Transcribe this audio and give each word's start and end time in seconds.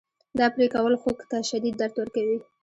دا 0.39 0.45
پرې 0.53 0.65
کول 0.73 0.93
خوک 1.01 1.19
ته 1.29 1.37
شدید 1.49 1.75
درد 1.77 1.93
ورکوي. 1.97 2.37